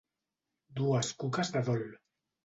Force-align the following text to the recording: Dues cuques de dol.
Dues 0.79 1.11
cuques 1.23 1.51
de 1.57 1.63
dol. 1.67 1.85